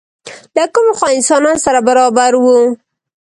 له 0.55 0.63
کومې 0.73 0.93
خوا 0.97 1.09
انسانان 1.17 1.57
سره 1.65 1.79
برابر 1.87 2.31
وو؟ 2.37 2.59